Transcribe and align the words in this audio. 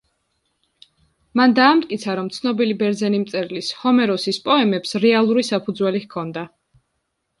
მან 1.39 1.53
დაამტკიცა, 1.59 2.15
რომ 2.19 2.31
ცნობილი 2.37 2.77
ბერძენი 2.81 3.19
მწერლის, 3.25 3.69
ჰომეროსის, 3.85 4.41
პოემებს 4.49 4.97
რეალური 5.07 5.49
საფუძველი 5.51 6.03
ჰქონდა. 6.07 6.49